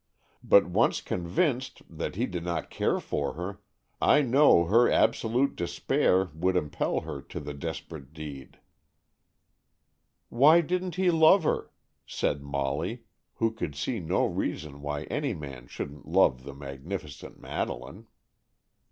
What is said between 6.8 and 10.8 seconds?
her to the desperate deed." "Why